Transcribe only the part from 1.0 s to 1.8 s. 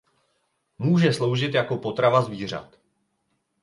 sloužit jako